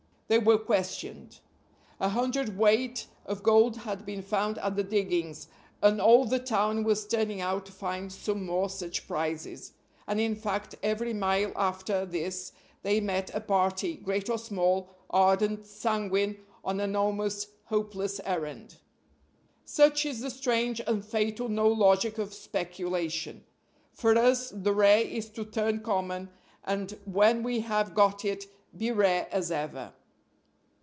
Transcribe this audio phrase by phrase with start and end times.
[0.31, 1.39] They were questioned.
[1.99, 5.49] A hundred weight of gold had been found at the diggings,
[5.81, 9.73] and all the town was turning out to find some more such prizes;
[10.07, 15.65] and, in fact, every mile after this they met a party, great or small, ardent,
[15.65, 18.77] sanguine, on an almost hopeless errand.
[19.65, 23.43] Such is the strange and fatal no logic of speculation.
[23.91, 26.29] For us the rare is to turn common,
[26.63, 28.47] and, when we have got it,
[28.77, 29.91] be rare as ever.